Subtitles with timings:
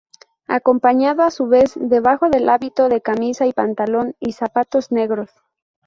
[0.47, 5.29] Acompañado a su vez debajo del hábito de camisa y pantalón y zapatos negros.